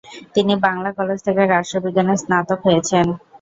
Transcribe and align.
তিনি 0.35 0.53
বাংলা 0.65 0.89
কলেজ 0.99 1.19
থেকে 1.27 1.41
রাষ্ট্রবিজ্ঞানে 1.45 2.13
স্নাতক 2.21 2.59
হয়েছেন। 2.67 3.05